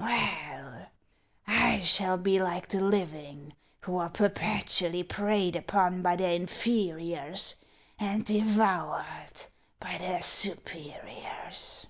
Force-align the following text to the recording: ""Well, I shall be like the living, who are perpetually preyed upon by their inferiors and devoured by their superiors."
""Well, 0.00 0.86
I 1.48 1.80
shall 1.80 2.18
be 2.18 2.38
like 2.40 2.68
the 2.68 2.80
living, 2.80 3.54
who 3.80 3.96
are 3.98 4.08
perpetually 4.10 5.02
preyed 5.02 5.56
upon 5.56 6.02
by 6.02 6.14
their 6.14 6.34
inferiors 6.36 7.56
and 7.98 8.24
devoured 8.24 9.42
by 9.80 9.98
their 9.98 10.22
superiors." 10.22 11.88